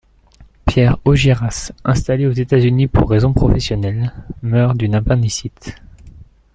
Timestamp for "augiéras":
1.05-1.71